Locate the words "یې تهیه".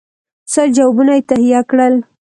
1.17-1.61